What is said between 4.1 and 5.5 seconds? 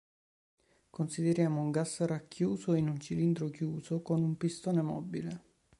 un pistone mobile.